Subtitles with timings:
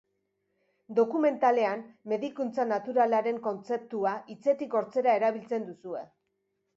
[0.99, 6.03] Dokumentalean, medikuntza naturalaren kontzeptua hitzetik hortzera erabiltzen duzue.